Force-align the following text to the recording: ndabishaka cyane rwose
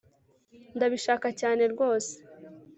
ndabishaka 0.75 1.27
cyane 1.39 1.63
rwose 1.73 2.13